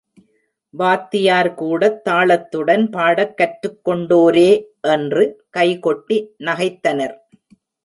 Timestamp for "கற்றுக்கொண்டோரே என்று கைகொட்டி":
3.37-6.19